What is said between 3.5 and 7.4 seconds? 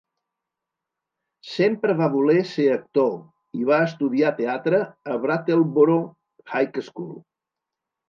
i va estudiar teatre a Brattleboro High School.